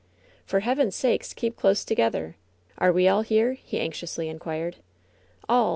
"For 0.47 0.61
Heaven's 0.61 0.95
sake 0.95 1.23
keep 1.35 1.55
close 1.55 1.85
together! 1.85 2.35
Are 2.79 2.91
we 2.91 3.07
all 3.07 3.21
here?'' 3.21 3.53
he 3.63 3.79
anxiously 3.79 4.29
inquired. 4.29 4.77
"All 5.47 5.69